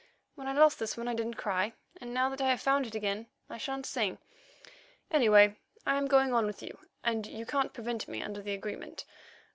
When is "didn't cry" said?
1.13-1.73